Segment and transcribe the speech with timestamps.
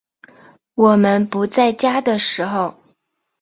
[0.73, 2.73] 我们不在家的时候